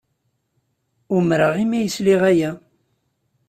Umreɣ 1.15 1.53
imi 1.63 1.77
ay 1.79 1.87
sliɣ 1.95 2.21
aya. 2.31 2.51